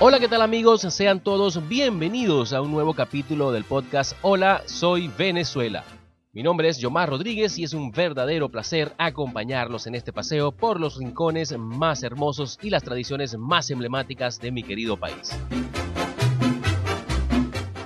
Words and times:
Hola, 0.00 0.20
¿qué 0.20 0.28
tal 0.28 0.42
amigos? 0.42 0.82
Sean 0.82 1.18
todos 1.18 1.68
bienvenidos 1.68 2.52
a 2.52 2.60
un 2.60 2.70
nuevo 2.70 2.94
capítulo 2.94 3.50
del 3.50 3.64
podcast 3.64 4.12
Hola, 4.22 4.62
soy 4.64 5.08
Venezuela. 5.18 5.82
Mi 6.32 6.44
nombre 6.44 6.68
es 6.68 6.78
Yomar 6.78 7.10
Rodríguez 7.10 7.58
y 7.58 7.64
es 7.64 7.72
un 7.72 7.90
verdadero 7.90 8.48
placer 8.48 8.92
acompañarlos 8.96 9.88
en 9.88 9.96
este 9.96 10.12
paseo 10.12 10.52
por 10.52 10.78
los 10.78 10.98
rincones 10.98 11.58
más 11.58 12.04
hermosos 12.04 12.60
y 12.62 12.70
las 12.70 12.84
tradiciones 12.84 13.36
más 13.36 13.70
emblemáticas 13.70 14.38
de 14.38 14.52
mi 14.52 14.62
querido 14.62 14.96
país. 14.96 15.36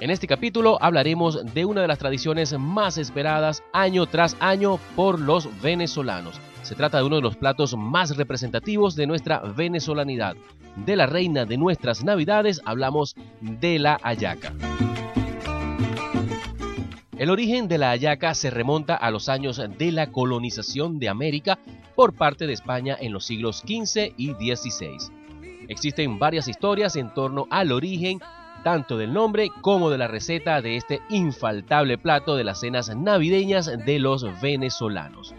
En 0.03 0.11
este 0.11 0.27
capítulo 0.27 0.79
hablaremos 0.81 1.55
de 1.55 1.65
una 1.65 1.83
de 1.83 1.87
las 1.87 2.01
tradiciones 2.01 2.59
más 2.59 2.99
esperadas 2.99 3.63
año 3.73 4.07
tras 4.07 4.37
año 4.41 4.81
por 4.97 5.21
los 5.21 5.49
venezolanos. 5.63 6.41
Se 6.63 6.75
trata 6.75 6.99
de 6.99 7.05
uno 7.05 7.15
de 7.15 7.23
los 7.23 7.37
platos 7.37 7.77
más 7.77 8.17
representativos 8.17 8.97
de 8.97 9.07
nuestra 9.07 9.39
venezolanidad. 9.39 10.35
De 10.75 10.97
la 10.97 11.07
reina 11.07 11.45
de 11.45 11.57
nuestras 11.57 12.03
navidades 12.03 12.61
hablamos 12.65 13.15
de 13.41 13.79
la 13.79 14.01
ayaca. 14.03 14.53
El 17.17 17.31
origen 17.31 17.69
de 17.69 17.79
la 17.79 17.91
hallaca 17.91 18.35
se 18.35 18.51
remonta 18.51 18.97
a 18.97 19.09
los 19.13 19.29
años 19.29 19.63
de 19.79 19.93
la 19.93 20.11
colonización 20.11 20.99
de 20.99 21.11
América 21.11 21.61
por 21.95 22.13
parte 22.13 22.49
de 22.49 22.55
España 22.55 22.97
en 23.01 23.13
los 23.13 23.25
siglos 23.25 23.59
XV 23.59 24.15
y 24.17 24.33
XVI. 24.33 24.97
Existen 25.69 26.19
varias 26.19 26.49
historias 26.49 26.97
en 26.97 27.15
torno 27.15 27.47
al 27.51 27.71
origen 27.71 28.19
tanto 28.63 28.97
del 28.97 29.13
nombre 29.13 29.51
como 29.61 29.91
de 29.91 29.99
la 29.99 30.09
receta 30.09 30.61
de 30.63 30.77
este 30.77 31.01
infaltable 31.09 31.99
plato 31.99 32.37
de 32.37 32.45
las 32.45 32.61
cenas 32.61 32.95
navideñas 32.95 33.71
de 33.85 33.99
los 33.99 34.25
venezolanos. 34.41 35.35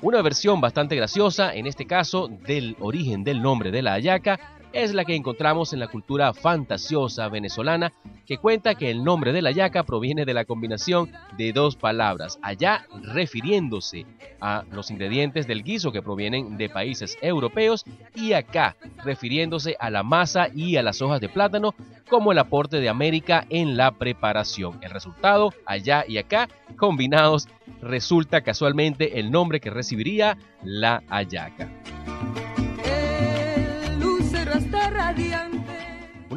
Una 0.00 0.22
versión 0.22 0.60
bastante 0.60 0.94
graciosa, 0.96 1.54
en 1.54 1.66
este 1.66 1.86
caso 1.86 2.28
del 2.28 2.76
origen 2.78 3.24
del 3.24 3.42
nombre 3.42 3.70
de 3.70 3.82
la 3.82 3.94
hallaca, 3.94 4.57
es 4.72 4.94
la 4.94 5.04
que 5.04 5.14
encontramos 5.14 5.72
en 5.72 5.80
la 5.80 5.88
cultura 5.88 6.32
fantasiosa 6.32 7.28
venezolana, 7.28 7.92
que 8.26 8.38
cuenta 8.38 8.74
que 8.74 8.90
el 8.90 9.04
nombre 9.04 9.32
de 9.32 9.42
la 9.42 9.50
yaca 9.50 9.84
proviene 9.84 10.24
de 10.24 10.34
la 10.34 10.44
combinación 10.44 11.10
de 11.36 11.52
dos 11.52 11.76
palabras, 11.76 12.38
allá 12.42 12.86
refiriéndose 13.02 14.06
a 14.40 14.64
los 14.70 14.90
ingredientes 14.90 15.46
del 15.46 15.62
guiso 15.62 15.92
que 15.92 16.02
provienen 16.02 16.56
de 16.56 16.68
países 16.68 17.16
europeos 17.22 17.84
y 18.14 18.32
acá 18.32 18.76
refiriéndose 19.04 19.76
a 19.80 19.90
la 19.90 20.02
masa 20.02 20.48
y 20.54 20.76
a 20.76 20.82
las 20.82 21.00
hojas 21.02 21.20
de 21.20 21.28
plátano 21.28 21.74
como 22.08 22.32
el 22.32 22.38
aporte 22.38 22.80
de 22.80 22.88
América 22.88 23.46
en 23.50 23.76
la 23.76 23.92
preparación. 23.92 24.78
El 24.82 24.90
resultado, 24.90 25.52
allá 25.66 26.04
y 26.06 26.18
acá, 26.18 26.48
combinados, 26.76 27.48
resulta 27.80 28.42
casualmente 28.42 29.18
el 29.18 29.30
nombre 29.30 29.60
que 29.60 29.70
recibiría 29.70 30.38
la 30.62 31.02
hallaca. 31.08 31.68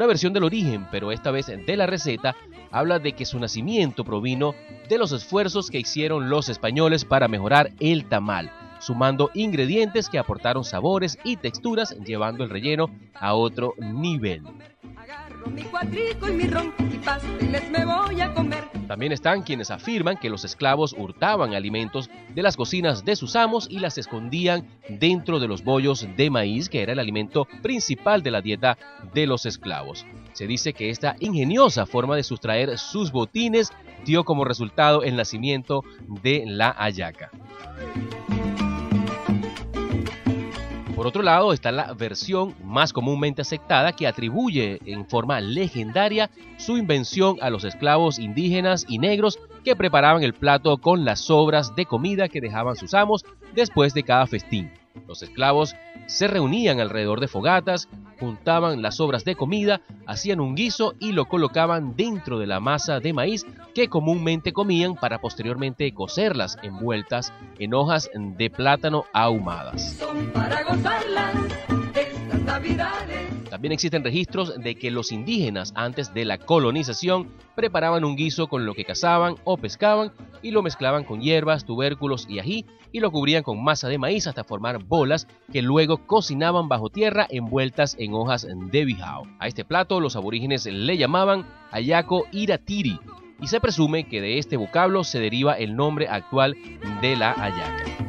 Una 0.02 0.08
versión 0.08 0.34
del 0.34 0.46
origen, 0.46 0.88
pero 0.90 1.12
esta 1.12 1.30
vez 1.30 1.46
de 1.46 1.78
la 1.78 1.86
receta, 1.86 2.36
habla 2.72 2.98
de 2.98 3.12
que 3.14 3.24
su 3.24 3.38
nacimiento 3.38 4.04
provino 4.04 4.56
de 4.90 4.98
los 4.98 5.12
esfuerzos 5.12 5.70
que 5.70 5.78
hicieron 5.78 6.28
los 6.28 6.50
españoles 6.50 7.06
para 7.06 7.28
mejorar 7.28 7.72
el 7.80 8.06
tamal, 8.06 8.52
sumando 8.80 9.30
ingredientes 9.36 10.10
que 10.10 10.18
aportaron 10.18 10.64
sabores 10.64 11.20
y 11.24 11.38
texturas, 11.38 11.96
llevando 12.04 12.44
el 12.44 12.50
relleno 12.50 12.90
a 13.14 13.36
otro 13.36 13.76
nivel 13.78 14.42
mi 15.48 15.62
y 15.62 16.32
mi 16.32 16.44
y 16.44 17.72
me 17.72 17.86
voy 17.86 18.22
a 18.22 18.34
comer. 18.34 18.64
También 18.88 19.12
están 19.12 19.42
quienes 19.42 19.72
afirman 19.72 20.18
que 20.18 20.30
los 20.30 20.44
esclavos 20.44 20.94
hurtaban 20.98 21.54
alimentos 21.54 22.10
de 22.36 22.44
las 22.44 22.58
cocinas 22.58 23.06
de 23.06 23.16
sus 23.16 23.36
amos 23.36 23.68
y 23.70 23.80
las 23.80 23.98
escondían 23.98 24.68
dentro 24.90 25.40
de 25.40 25.48
los 25.48 25.64
bollos 25.64 26.08
de 26.18 26.30
maíz, 26.30 26.70
que 26.70 26.82
era 26.82 26.94
el 26.94 27.00
alimento 27.00 27.48
principal 27.62 28.22
de 28.22 28.32
la 28.32 28.42
dieta 28.42 28.78
de 29.14 29.28
los 29.28 29.46
esclavos. 29.46 30.06
Se 30.34 30.48
dice 30.48 30.74
que 30.74 30.90
esta 30.90 31.16
ingeniosa 31.20 31.86
forma 31.86 32.16
de 32.16 32.24
sustraer 32.24 32.78
sus 32.78 33.12
botines 33.12 33.72
dio 34.06 34.24
como 34.24 34.46
resultado 34.46 35.04
el 35.04 35.16
nacimiento 35.16 35.84
de 36.22 36.44
la 36.46 36.76
ayaca. 36.78 37.32
Por 41.02 41.08
otro 41.08 41.24
lado 41.24 41.52
está 41.52 41.72
la 41.72 41.94
versión 41.96 42.54
más 42.64 42.94
comúnmente 42.94 43.42
aceptada 43.42 43.92
que 43.92 44.06
atribuye 44.06 44.78
en 44.86 45.08
forma 45.08 45.42
legendaria 45.42 46.30
su 46.58 46.78
invención 46.78 47.38
a 47.42 47.50
los 47.50 47.64
esclavos 47.64 48.20
indígenas 48.20 48.86
y 48.88 49.00
negros 49.00 49.40
que 49.66 49.76
preparaban 49.76 50.22
el 50.22 50.36
plato 50.36 50.78
con 50.78 51.04
las 51.04 51.20
sobras 51.20 51.76
de 51.76 51.88
comida 51.88 52.30
que 52.30 52.40
dejaban 52.40 52.76
sus 52.76 52.94
amos 52.94 53.26
después 53.56 53.96
de 53.96 54.04
cada 54.04 54.28
festín. 54.28 54.70
Los 55.08 55.24
esclavos 55.24 55.76
se 56.06 56.28
reunían 56.28 56.80
alrededor 56.80 57.20
de 57.20 57.28
fogatas, 57.28 57.90
juntaban 58.20 58.82
las 58.82 58.98
sobras 58.98 59.24
de 59.26 59.36
comida, 59.36 59.82
hacían 60.06 60.40
un 60.40 60.56
guiso 60.56 60.94
y 61.00 61.12
lo 61.12 61.26
colocaban 61.26 61.96
dentro 61.96 62.40
de 62.40 62.48
la 62.48 62.60
masa 62.60 63.00
de 63.00 63.14
maíz 63.14 63.46
que 63.74 63.88
comúnmente 63.88 64.54
comían 64.54 64.96
para 64.96 65.20
posteriormente 65.20 65.92
cocerlas 65.94 66.58
envueltas 66.62 67.34
en 67.60 67.74
hojas 67.74 68.10
de 68.14 68.50
plátano 68.50 69.06
ahumadas. 69.14 69.98
También 73.52 73.74
existen 73.74 74.02
registros 74.02 74.58
de 74.64 74.76
que 74.76 74.92
los 74.92 75.12
indígenas 75.12 75.74
antes 75.76 76.14
de 76.14 76.24
la 76.24 76.38
colonización 76.38 77.34
preparaban 77.54 78.06
un 78.06 78.16
guiso 78.16 78.48
con 78.48 78.66
lo 78.66 78.74
que 78.74 78.86
cazaban 78.86 79.36
o 79.44 79.58
pescaban 79.58 80.14
y 80.42 80.52
lo 80.52 80.64
mezclaban 80.64 81.04
con 81.04 81.20
hierbas, 81.20 81.66
tubérculos 81.66 82.26
y 82.30 82.40
ají 82.40 82.66
y 82.94 83.02
lo 83.02 83.12
cubrían 83.12 83.44
con 83.44 83.62
masa 83.62 83.90
de 83.90 83.98
maíz 83.98 84.26
hasta 84.26 84.46
formar 84.46 84.82
bolas 84.86 85.28
que 85.52 85.62
luego 85.62 86.08
cocinaban 86.08 86.70
bajo 86.70 86.90
tierra 86.90 87.28
envueltas 87.30 87.98
en 88.00 88.14
hojas 88.14 88.48
de 88.48 88.86
bijao. 88.86 89.24
A 89.38 89.48
este 89.48 89.66
plato 89.66 90.00
los 90.00 90.16
aborígenes 90.16 90.66
le 90.66 90.98
llamaban 90.98 91.46
ayaco 91.72 92.28
iratiri 92.32 93.02
y 93.42 93.48
se 93.48 93.60
presume 93.60 94.06
que 94.06 94.22
de 94.22 94.38
este 94.38 94.56
vocablo 94.56 95.04
se 95.04 95.20
deriva 95.20 95.56
el 95.56 95.76
nombre 95.76 96.08
actual 96.08 96.56
de 97.02 97.18
la 97.18 97.34
ayaca. 97.34 98.01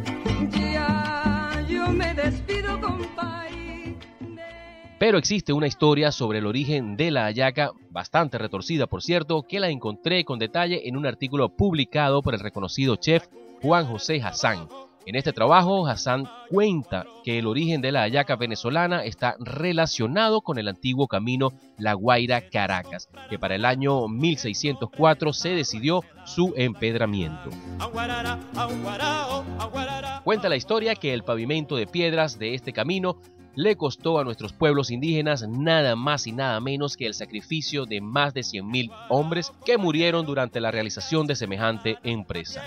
Pero 5.03 5.19
existe 5.19 5.53
una 5.53 5.67
historia 5.67 6.13
sobre 6.13 6.39
el 6.39 6.47
origen 6.47 6.97
de 6.97 7.11
la 7.11 7.25
hallaca, 7.25 7.73
bastante 7.91 8.39
retorcida 8.39 8.87
por 8.87 9.03
cierto, 9.03 9.43
que 9.43 9.59
la 9.59 9.69
encontré 9.69 10.25
con 10.25 10.39
detalle 10.39 10.89
en 10.89 10.97
un 10.97 11.07
artículo 11.07 11.49
publicado 11.49 12.23
por 12.23 12.35
el 12.35 12.39
reconocido 12.39 12.95
chef 12.95 13.27
Juan 13.63 13.85
José 13.87 14.23
Hassan. 14.23 14.69
En 15.05 15.17
este 15.17 15.33
trabajo, 15.33 15.89
Hassan 15.89 16.29
cuenta 16.49 17.05
que 17.25 17.41
el 17.41 17.49
origen 17.49 17.81
de 17.81 17.91
la 17.91 18.03
hallaca 18.03 18.37
venezolana 18.37 19.05
está 19.05 19.35
relacionado 19.41 20.41
con 20.41 20.57
el 20.59 20.69
antiguo 20.69 21.09
camino 21.09 21.53
La 21.79 21.95
Guaira-Caracas, 21.95 23.09
que 23.29 23.41
para 23.41 23.57
el 23.57 23.65
año 23.65 24.07
1604 24.07 25.33
se 25.33 25.49
decidió 25.49 26.05
su 26.25 26.55
empedramiento. 26.57 27.51
Cuenta 30.23 30.49
la 30.49 30.55
historia 30.55 30.95
que 30.95 31.13
el 31.13 31.25
pavimento 31.25 31.75
de 31.75 31.89
piedras 31.89 32.39
de 32.39 32.55
este 32.55 32.73
camino 32.73 33.17
le 33.55 33.77
costó 33.77 34.19
a 34.19 34.25
nuestros 34.25 34.53
pueblos 34.53 34.91
indígenas 34.91 35.47
nada 35.49 35.97
más 35.97 36.27
y 36.27 36.33
nada 36.33 36.61
menos 36.61 36.97
que 36.97 37.07
el 37.07 37.15
sacrificio 37.15 37.87
de 37.87 38.01
más 38.01 38.35
de 38.35 38.41
100.000 38.41 38.91
hombres 39.09 39.53
que 39.65 39.79
murieron 39.79 40.27
durante 40.27 40.61
la 40.61 40.71
realización 40.71 41.27
de 41.27 41.37
semejante 41.37 41.99
empresa. 42.03 42.63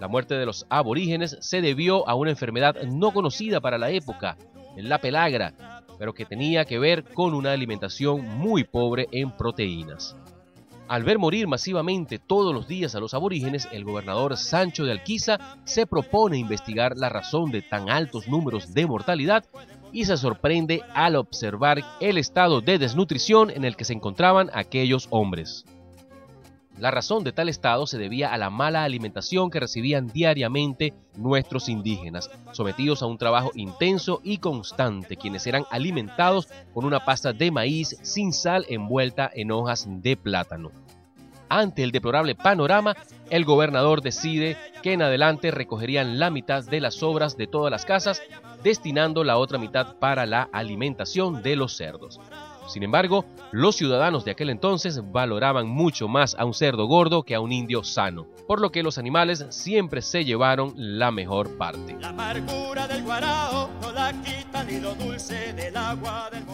La 0.00 0.08
muerte 0.08 0.34
de 0.34 0.46
los 0.46 0.66
aborígenes 0.70 1.36
se 1.40 1.60
debió 1.60 2.08
a 2.08 2.14
una 2.14 2.30
enfermedad 2.30 2.82
no 2.84 3.12
conocida 3.12 3.60
para 3.60 3.76
la 3.78 3.90
época, 3.90 4.36
la 4.76 4.98
pelagra, 4.98 5.84
pero 5.98 6.14
que 6.14 6.24
tenía 6.24 6.64
que 6.64 6.78
ver 6.78 7.04
con 7.04 7.34
una 7.34 7.52
alimentación 7.52 8.24
muy 8.38 8.64
pobre 8.64 9.08
en 9.12 9.30
proteínas. 9.30 10.16
Al 10.90 11.04
ver 11.04 11.20
morir 11.20 11.46
masivamente 11.46 12.18
todos 12.18 12.52
los 12.52 12.66
días 12.66 12.96
a 12.96 12.98
los 12.98 13.14
aborígenes, 13.14 13.68
el 13.70 13.84
gobernador 13.84 14.36
Sancho 14.36 14.84
de 14.84 14.90
Alquiza 14.90 15.38
se 15.62 15.86
propone 15.86 16.36
investigar 16.36 16.96
la 16.96 17.08
razón 17.08 17.52
de 17.52 17.62
tan 17.62 17.88
altos 17.88 18.26
números 18.26 18.74
de 18.74 18.88
mortalidad 18.88 19.44
y 19.92 20.06
se 20.06 20.16
sorprende 20.16 20.82
al 20.92 21.14
observar 21.14 21.80
el 22.00 22.18
estado 22.18 22.60
de 22.60 22.80
desnutrición 22.80 23.50
en 23.50 23.64
el 23.64 23.76
que 23.76 23.84
se 23.84 23.92
encontraban 23.92 24.50
aquellos 24.52 25.06
hombres. 25.10 25.64
La 26.80 26.90
razón 26.90 27.24
de 27.24 27.32
tal 27.32 27.50
estado 27.50 27.86
se 27.86 27.98
debía 27.98 28.32
a 28.32 28.38
la 28.38 28.48
mala 28.48 28.84
alimentación 28.84 29.50
que 29.50 29.60
recibían 29.60 30.06
diariamente 30.06 30.94
nuestros 31.14 31.68
indígenas, 31.68 32.30
sometidos 32.52 33.02
a 33.02 33.06
un 33.06 33.18
trabajo 33.18 33.50
intenso 33.54 34.22
y 34.24 34.38
constante, 34.38 35.16
quienes 35.16 35.46
eran 35.46 35.64
alimentados 35.70 36.48
con 36.72 36.86
una 36.86 37.04
pasta 37.04 37.34
de 37.34 37.50
maíz 37.50 37.98
sin 38.00 38.32
sal 38.32 38.64
envuelta 38.70 39.30
en 39.34 39.50
hojas 39.50 39.86
de 39.88 40.16
plátano. 40.16 40.72
Ante 41.50 41.82
el 41.82 41.92
deplorable 41.92 42.34
panorama, 42.34 42.96
el 43.28 43.44
gobernador 43.44 44.00
decide 44.00 44.56
que 44.82 44.94
en 44.94 45.02
adelante 45.02 45.50
recogerían 45.50 46.18
la 46.18 46.30
mitad 46.30 46.64
de 46.64 46.80
las 46.80 46.94
sobras 46.94 47.36
de 47.36 47.46
todas 47.46 47.70
las 47.70 47.84
casas, 47.84 48.22
destinando 48.62 49.22
la 49.22 49.36
otra 49.36 49.58
mitad 49.58 49.96
para 49.96 50.24
la 50.24 50.48
alimentación 50.50 51.42
de 51.42 51.56
los 51.56 51.76
cerdos. 51.76 52.18
Sin 52.70 52.84
embargo, 52.84 53.24
los 53.50 53.74
ciudadanos 53.74 54.24
de 54.24 54.30
aquel 54.30 54.48
entonces 54.48 55.00
valoraban 55.10 55.66
mucho 55.66 56.06
más 56.06 56.36
a 56.38 56.44
un 56.44 56.54
cerdo 56.54 56.86
gordo 56.86 57.24
que 57.24 57.34
a 57.34 57.40
un 57.40 57.50
indio 57.50 57.82
sano, 57.82 58.28
por 58.46 58.60
lo 58.60 58.70
que 58.70 58.84
los 58.84 58.96
animales 58.96 59.44
siempre 59.50 60.02
se 60.02 60.24
llevaron 60.24 60.72
la 60.76 61.10
mejor 61.10 61.58
parte. 61.58 61.96
La 61.98 62.10
amargura 62.10 62.86
del 62.86 63.02
guarao 63.02 63.70
no 63.82 63.90
la 63.90 64.12
quita 64.22 64.62
ni 64.62 64.78
lo 64.78 64.94
dulce 64.94 65.52
del 65.52 65.76
agua 65.76 66.30
del 66.30 66.44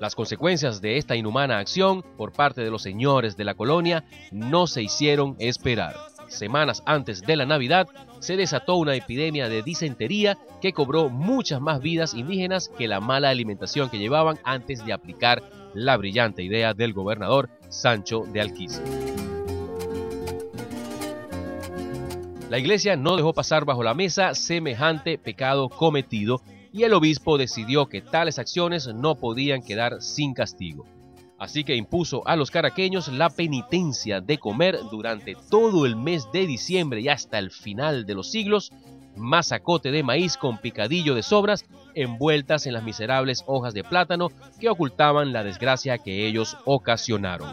Las 0.00 0.14
consecuencias 0.14 0.80
de 0.80 0.96
esta 0.96 1.16
inhumana 1.16 1.58
acción 1.58 2.02
por 2.16 2.32
parte 2.32 2.62
de 2.62 2.70
los 2.70 2.80
señores 2.80 3.36
de 3.36 3.44
la 3.44 3.54
colonia 3.54 4.06
no 4.32 4.66
se 4.66 4.82
hicieron 4.82 5.36
esperar. 5.38 6.15
Semanas 6.28 6.82
antes 6.86 7.22
de 7.22 7.36
la 7.36 7.46
Navidad, 7.46 7.88
se 8.20 8.36
desató 8.36 8.76
una 8.76 8.94
epidemia 8.94 9.48
de 9.48 9.62
disentería 9.62 10.36
que 10.60 10.72
cobró 10.72 11.08
muchas 11.08 11.60
más 11.60 11.80
vidas 11.80 12.14
indígenas 12.14 12.70
que 12.76 12.88
la 12.88 13.00
mala 13.00 13.30
alimentación 13.30 13.90
que 13.90 13.98
llevaban 13.98 14.38
antes 14.44 14.84
de 14.84 14.92
aplicar 14.92 15.42
la 15.74 15.96
brillante 15.96 16.42
idea 16.42 16.74
del 16.74 16.92
gobernador 16.92 17.50
Sancho 17.68 18.24
de 18.32 18.40
Alquiza. 18.40 18.82
La 22.48 22.58
iglesia 22.58 22.96
no 22.96 23.16
dejó 23.16 23.32
pasar 23.32 23.64
bajo 23.64 23.82
la 23.82 23.94
mesa 23.94 24.34
semejante 24.34 25.18
pecado 25.18 25.68
cometido 25.68 26.42
y 26.72 26.84
el 26.84 26.94
obispo 26.94 27.38
decidió 27.38 27.86
que 27.86 28.02
tales 28.02 28.38
acciones 28.38 28.86
no 28.86 29.16
podían 29.16 29.62
quedar 29.62 30.00
sin 30.00 30.32
castigo. 30.32 30.86
Así 31.38 31.64
que 31.64 31.76
impuso 31.76 32.26
a 32.26 32.34
los 32.36 32.50
caraqueños 32.50 33.08
la 33.08 33.28
penitencia 33.28 34.20
de 34.20 34.38
comer 34.38 34.78
durante 34.90 35.36
todo 35.50 35.84
el 35.84 35.94
mes 35.94 36.28
de 36.32 36.46
diciembre 36.46 37.00
y 37.02 37.08
hasta 37.08 37.38
el 37.38 37.50
final 37.50 38.06
de 38.06 38.14
los 38.14 38.30
siglos 38.30 38.72
masacote 39.16 39.90
de 39.90 40.02
maíz 40.02 40.36
con 40.36 40.58
picadillo 40.58 41.14
de 41.14 41.22
sobras 41.22 41.64
envueltas 41.94 42.66
en 42.66 42.74
las 42.74 42.82
miserables 42.82 43.42
hojas 43.46 43.74
de 43.74 43.84
plátano 43.84 44.28
que 44.60 44.68
ocultaban 44.68 45.32
la 45.32 45.42
desgracia 45.42 45.98
que 45.98 46.26
ellos 46.26 46.56
ocasionaron. 46.64 47.48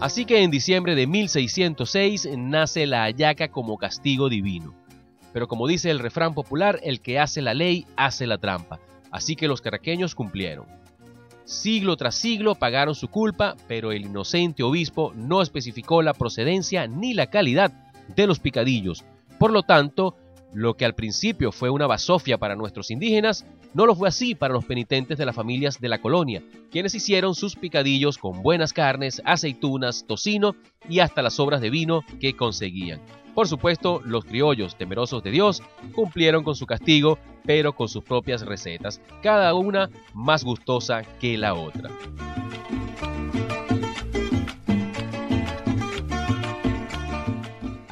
Así 0.00 0.24
que 0.24 0.42
en 0.42 0.50
diciembre 0.50 0.94
de 0.94 1.06
1606 1.06 2.28
nace 2.36 2.86
la 2.86 3.04
ayaca 3.04 3.48
como 3.48 3.78
castigo 3.78 4.28
divino. 4.28 4.74
Pero 5.32 5.48
como 5.48 5.66
dice 5.66 5.90
el 5.90 6.00
refrán 6.00 6.34
popular, 6.34 6.80
el 6.82 7.00
que 7.00 7.18
hace 7.18 7.40
la 7.40 7.54
ley 7.54 7.86
hace 7.96 8.26
la 8.26 8.38
trampa. 8.38 8.80
Así 9.12 9.36
que 9.36 9.46
los 9.46 9.60
caraqueños 9.60 10.14
cumplieron. 10.16 10.66
Siglo 11.44 11.96
tras 11.96 12.14
siglo 12.14 12.54
pagaron 12.54 12.94
su 12.94 13.08
culpa, 13.08 13.56
pero 13.68 13.92
el 13.92 14.06
inocente 14.06 14.62
obispo 14.62 15.12
no 15.14 15.42
especificó 15.42 16.02
la 16.02 16.14
procedencia 16.14 16.86
ni 16.86 17.14
la 17.14 17.26
calidad 17.26 17.72
de 18.16 18.26
los 18.26 18.40
picadillos. 18.40 19.04
Por 19.38 19.52
lo 19.52 19.62
tanto, 19.62 20.16
lo 20.52 20.74
que 20.74 20.84
al 20.84 20.94
principio 20.94 21.52
fue 21.52 21.70
una 21.70 21.86
basofia 21.86 22.38
para 22.38 22.56
nuestros 22.56 22.90
indígenas, 22.90 23.44
no 23.74 23.86
lo 23.86 23.94
fue 23.94 24.08
así 24.08 24.34
para 24.34 24.54
los 24.54 24.64
penitentes 24.64 25.18
de 25.18 25.26
las 25.26 25.34
familias 25.34 25.80
de 25.80 25.88
la 25.88 26.00
colonia, 26.00 26.42
quienes 26.70 26.94
hicieron 26.94 27.34
sus 27.34 27.56
picadillos 27.56 28.18
con 28.18 28.42
buenas 28.42 28.72
carnes, 28.72 29.22
aceitunas, 29.24 30.04
tocino 30.06 30.54
y 30.88 31.00
hasta 31.00 31.22
las 31.22 31.34
sobras 31.34 31.60
de 31.60 31.70
vino 31.70 32.02
que 32.20 32.34
conseguían. 32.34 33.00
Por 33.34 33.48
supuesto, 33.48 34.02
los 34.04 34.24
criollos, 34.24 34.76
temerosos 34.76 35.22
de 35.22 35.30
Dios, 35.30 35.62
cumplieron 35.94 36.44
con 36.44 36.54
su 36.54 36.66
castigo, 36.66 37.18
pero 37.44 37.74
con 37.74 37.88
sus 37.88 38.04
propias 38.04 38.42
recetas, 38.42 39.00
cada 39.22 39.54
una 39.54 39.88
más 40.12 40.44
gustosa 40.44 41.02
que 41.18 41.38
la 41.38 41.54
otra. 41.54 41.90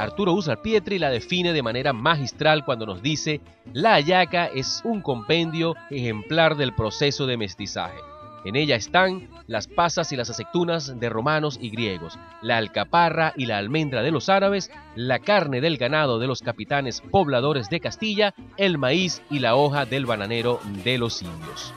Arturo 0.01 0.37
Pietri 0.63 0.99
la 0.99 1.11
define 1.11 1.53
de 1.53 1.63
manera 1.63 1.93
magistral 1.93 2.65
cuando 2.65 2.87
nos 2.87 3.03
dice, 3.03 3.41
la 3.73 3.95
ayaca 3.95 4.47
es 4.47 4.81
un 4.85 5.03
compendio 5.03 5.75
ejemplar 5.91 6.57
del 6.57 6.75
proceso 6.75 7.27
de 7.27 7.37
mestizaje 7.37 7.99
en 8.45 8.57
ella 8.57 8.77
están 8.77 9.29
las 9.47 9.67
pasas 9.67 10.13
y 10.13 10.17
las 10.17 10.31
aceitunas 10.31 10.99
de 10.99 11.09
romanos 11.09 11.59
y 11.61 11.71
griegos, 11.71 12.19
la 12.41 12.57
alcaparra 12.57 13.35
y 13.37 13.47
la 13.47 13.59
almendra 13.59 14.03
de 14.03 14.11
los 14.11 14.29
árabes, 14.29 14.71
la 14.95 15.19
carne 15.19 15.61
del 15.61 15.77
ganado 15.77 16.19
de 16.19 16.27
los 16.27 16.41
capitanes 16.41 17.03
pobladores 17.03 17.69
de 17.69 17.81
Castilla, 17.81 18.35
el 18.57 18.79
maíz 18.79 19.23
y 19.31 19.41
la 19.41 19.57
hoja 19.57 19.85
del 19.85 20.07
bananero 20.07 20.61
de 20.85 20.99
los 20.99 21.23
indios. 21.23 21.75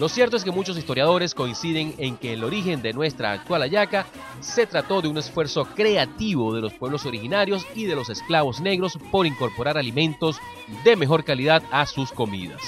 Lo 0.00 0.08
cierto 0.08 0.38
es 0.38 0.44
que 0.44 0.50
muchos 0.50 0.78
historiadores 0.78 1.34
coinciden 1.34 1.94
en 1.98 2.16
que 2.16 2.32
el 2.32 2.42
origen 2.42 2.80
de 2.80 2.94
nuestra 2.94 3.32
actual 3.32 3.60
ayaca 3.60 4.06
se 4.40 4.66
trató 4.66 5.02
de 5.02 5.08
un 5.08 5.18
esfuerzo 5.18 5.66
creativo 5.66 6.54
de 6.54 6.62
los 6.62 6.72
pueblos 6.72 7.04
originarios 7.04 7.66
y 7.74 7.84
de 7.84 7.96
los 7.96 8.08
esclavos 8.08 8.62
negros 8.62 8.98
por 9.12 9.26
incorporar 9.26 9.76
alimentos 9.76 10.38
de 10.84 10.96
mejor 10.96 11.22
calidad 11.22 11.62
a 11.70 11.84
sus 11.84 12.12
comidas. 12.12 12.62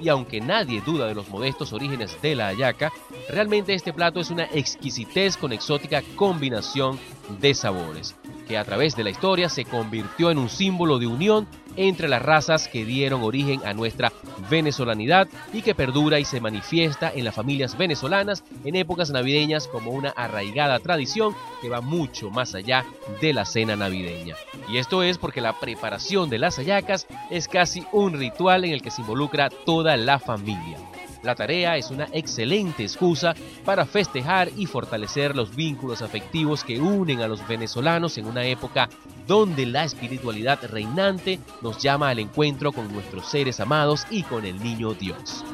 Y 0.00 0.08
aunque 0.10 0.40
nadie 0.40 0.80
duda 0.80 1.08
de 1.08 1.14
los 1.16 1.28
modestos 1.28 1.72
orígenes 1.72 2.16
de 2.22 2.36
la 2.36 2.46
ayaca, 2.46 2.92
realmente 3.28 3.74
este 3.74 3.92
plato 3.92 4.20
es 4.20 4.30
una 4.30 4.44
exquisitez 4.44 5.36
con 5.36 5.52
exótica 5.52 6.04
combinación 6.14 7.00
de 7.40 7.52
sabores 7.52 8.14
que 8.48 8.56
a 8.56 8.64
través 8.64 8.96
de 8.96 9.04
la 9.04 9.10
historia 9.10 9.48
se 9.48 9.66
convirtió 9.66 10.30
en 10.30 10.38
un 10.38 10.48
símbolo 10.48 10.98
de 10.98 11.06
unión 11.06 11.46
entre 11.78 12.08
las 12.08 12.20
razas 12.20 12.68
que 12.68 12.84
dieron 12.84 13.22
origen 13.22 13.60
a 13.64 13.72
nuestra 13.72 14.12
venezolanidad 14.50 15.28
y 15.52 15.62
que 15.62 15.74
perdura 15.74 16.18
y 16.18 16.24
se 16.24 16.40
manifiesta 16.40 17.12
en 17.14 17.24
las 17.24 17.34
familias 17.34 17.78
venezolanas 17.78 18.42
en 18.64 18.74
épocas 18.74 19.10
navideñas 19.10 19.68
como 19.68 19.92
una 19.92 20.10
arraigada 20.10 20.80
tradición 20.80 21.34
que 21.62 21.68
va 21.68 21.80
mucho 21.80 22.30
más 22.30 22.54
allá 22.54 22.84
de 23.20 23.32
la 23.32 23.44
cena 23.44 23.76
navideña. 23.76 24.34
Y 24.68 24.78
esto 24.78 25.02
es 25.02 25.18
porque 25.18 25.40
la 25.40 25.58
preparación 25.58 26.28
de 26.28 26.38
las 26.38 26.56
hallacas 26.56 27.06
es 27.30 27.46
casi 27.48 27.86
un 27.92 28.14
ritual 28.14 28.64
en 28.64 28.72
el 28.72 28.82
que 28.82 28.90
se 28.90 29.02
involucra 29.02 29.48
toda 29.48 29.96
la 29.96 30.18
familia. 30.18 30.78
La 31.22 31.34
tarea 31.34 31.76
es 31.76 31.90
una 31.90 32.08
excelente 32.12 32.84
excusa 32.84 33.34
para 33.64 33.86
festejar 33.86 34.50
y 34.56 34.66
fortalecer 34.66 35.34
los 35.34 35.54
vínculos 35.54 36.00
afectivos 36.00 36.62
que 36.62 36.78
unen 36.78 37.20
a 37.20 37.28
los 37.28 37.46
venezolanos 37.48 38.18
en 38.18 38.26
una 38.26 38.44
época 38.44 38.88
donde 39.28 39.66
la 39.66 39.84
espiritualidad 39.84 40.58
reinante 40.64 41.38
nos 41.60 41.76
llama 41.78 42.08
al 42.08 42.18
encuentro 42.18 42.72
con 42.72 42.90
nuestros 42.90 43.26
seres 43.26 43.60
amados 43.60 44.06
y 44.10 44.22
con 44.22 44.46
el 44.46 44.60
niño 44.60 44.94
Dios. 44.94 45.44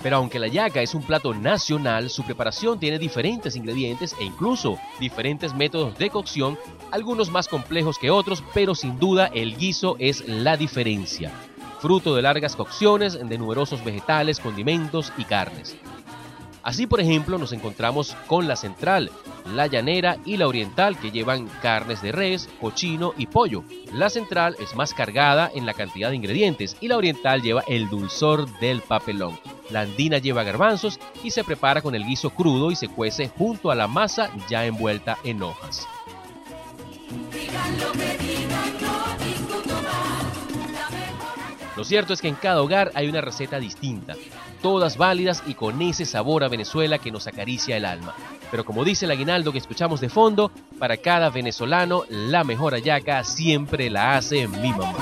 Pero 0.00 0.16
aunque 0.16 0.38
la 0.38 0.46
yaca 0.46 0.80
es 0.80 0.94
un 0.94 1.02
plato 1.02 1.34
nacional, 1.34 2.08
su 2.08 2.22
preparación 2.22 2.78
tiene 2.78 3.00
diferentes 3.00 3.56
ingredientes 3.56 4.14
e 4.20 4.24
incluso 4.24 4.78
diferentes 5.00 5.52
métodos 5.52 5.98
de 5.98 6.08
cocción, 6.08 6.56
algunos 6.92 7.28
más 7.28 7.48
complejos 7.48 7.98
que 7.98 8.12
otros, 8.12 8.44
pero 8.54 8.76
sin 8.76 9.00
duda 9.00 9.26
el 9.26 9.56
guiso 9.56 9.96
es 9.98 10.26
la 10.28 10.56
diferencia, 10.56 11.32
fruto 11.80 12.14
de 12.14 12.22
largas 12.22 12.54
cocciones 12.54 13.18
de 13.28 13.38
numerosos 13.38 13.84
vegetales, 13.84 14.38
condimentos 14.38 15.12
y 15.18 15.24
carnes. 15.24 15.76
Así, 16.62 16.86
por 16.86 17.00
ejemplo, 17.00 17.38
nos 17.38 17.52
encontramos 17.52 18.14
con 18.26 18.46
la 18.46 18.54
central, 18.54 19.10
la 19.54 19.66
llanera 19.66 20.18
y 20.24 20.36
la 20.36 20.48
oriental 20.48 20.98
que 20.98 21.10
llevan 21.10 21.48
carnes 21.62 22.02
de 22.02 22.12
res, 22.12 22.48
cochino 22.60 23.12
y 23.16 23.26
pollo. 23.26 23.64
La 23.92 24.10
central 24.10 24.56
es 24.60 24.74
más 24.74 24.94
cargada 24.94 25.50
en 25.54 25.66
la 25.66 25.74
cantidad 25.74 26.10
de 26.10 26.16
ingredientes 26.16 26.76
y 26.80 26.88
la 26.88 26.96
oriental 26.96 27.42
lleva 27.42 27.64
el 27.66 27.88
dulzor 27.88 28.48
del 28.58 28.80
papelón. 28.80 29.38
La 29.70 29.80
andina 29.80 30.18
lleva 30.18 30.44
garbanzos 30.44 30.98
y 31.22 31.30
se 31.30 31.44
prepara 31.44 31.82
con 31.82 31.94
el 31.94 32.04
guiso 32.04 32.30
crudo 32.30 32.70
y 32.70 32.76
se 32.76 32.88
cuece 32.88 33.28
junto 33.28 33.70
a 33.70 33.74
la 33.74 33.88
masa 33.88 34.30
ya 34.48 34.64
envuelta 34.64 35.18
en 35.24 35.42
hojas. 35.42 35.86
Lo 41.76 41.84
cierto 41.84 42.12
es 42.12 42.20
que 42.20 42.26
en 42.26 42.34
cada 42.34 42.60
hogar 42.60 42.90
hay 42.94 43.08
una 43.08 43.20
receta 43.20 43.60
distinta, 43.60 44.16
todas 44.60 44.96
válidas 44.96 45.44
y 45.46 45.54
con 45.54 45.80
ese 45.80 46.06
sabor 46.06 46.42
a 46.42 46.48
Venezuela 46.48 46.98
que 46.98 47.12
nos 47.12 47.28
acaricia 47.28 47.76
el 47.76 47.84
alma. 47.84 48.16
Pero 48.50 48.64
como 48.64 48.84
dice 48.84 49.04
el 49.04 49.10
aguinaldo 49.10 49.52
que 49.52 49.58
escuchamos 49.58 50.00
de 50.00 50.08
fondo, 50.08 50.50
para 50.78 50.96
cada 50.96 51.30
venezolano 51.30 52.04
la 52.08 52.44
mejor 52.44 52.74
ayaca 52.74 53.24
siempre 53.24 53.90
la 53.90 54.16
hace 54.16 54.48
mi 54.48 54.70
mamá. 54.70 54.94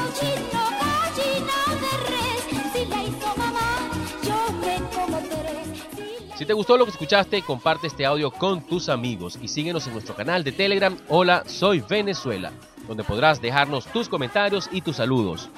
Si 6.36 6.44
te 6.44 6.52
gustó 6.52 6.76
lo 6.76 6.84
que 6.84 6.90
escuchaste, 6.90 7.40
comparte 7.40 7.86
este 7.86 8.04
audio 8.04 8.30
con 8.30 8.60
tus 8.60 8.90
amigos 8.90 9.38
y 9.40 9.48
síguenos 9.48 9.86
en 9.86 9.94
nuestro 9.94 10.14
canal 10.14 10.44
de 10.44 10.52
Telegram 10.52 10.94
Hola, 11.08 11.44
soy 11.46 11.80
Venezuela, 11.80 12.52
donde 12.86 13.04
podrás 13.04 13.40
dejarnos 13.40 13.86
tus 13.86 14.08
comentarios 14.10 14.68
y 14.70 14.82
tus 14.82 14.96
saludos. 14.96 15.48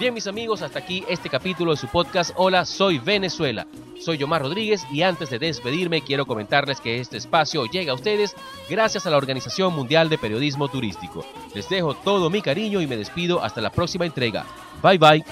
Bien 0.00 0.14
mis 0.14 0.26
amigos, 0.26 0.62
hasta 0.62 0.78
aquí 0.78 1.04
este 1.10 1.28
capítulo 1.28 1.72
de 1.72 1.76
su 1.76 1.86
podcast 1.86 2.30
Hola, 2.36 2.64
soy 2.64 2.98
Venezuela. 2.98 3.66
Soy 4.00 4.16
Yomar 4.16 4.40
Rodríguez 4.40 4.86
y 4.90 5.02
antes 5.02 5.28
de 5.28 5.38
despedirme 5.38 6.00
quiero 6.00 6.24
comentarles 6.24 6.80
que 6.80 7.00
este 7.00 7.18
espacio 7.18 7.66
llega 7.66 7.92
a 7.92 7.96
ustedes 7.96 8.34
gracias 8.70 9.04
a 9.04 9.10
la 9.10 9.18
Organización 9.18 9.74
Mundial 9.74 10.08
de 10.08 10.16
Periodismo 10.16 10.68
Turístico. 10.68 11.26
Les 11.54 11.68
dejo 11.68 11.92
todo 11.92 12.30
mi 12.30 12.40
cariño 12.40 12.80
y 12.80 12.86
me 12.86 12.96
despido 12.96 13.44
hasta 13.44 13.60
la 13.60 13.70
próxima 13.70 14.06
entrega. 14.06 14.46
Bye 14.82 14.96
bye. 14.96 15.24